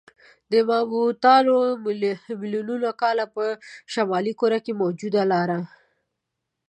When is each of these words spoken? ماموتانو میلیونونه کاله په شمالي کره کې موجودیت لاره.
ماموتانو 0.67 1.55
میلیونونه 2.39 2.89
کاله 3.01 3.25
په 3.35 3.43
شمالي 3.93 4.33
کره 4.39 4.59
کې 4.65 4.79
موجودیت 4.81 5.27
لاره. 5.31 5.59